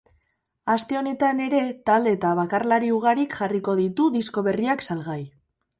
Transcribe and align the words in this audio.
Aste 0.75 0.97
honetan 1.01 1.43
ere 1.47 1.59
talde 1.91 2.15
eta 2.17 2.33
bakarlari 2.41 2.91
ugarik 2.97 3.37
jarriko 3.43 3.79
ditu 3.85 4.11
disko 4.21 4.47
berriak 4.51 4.87
salgai. 4.91 5.23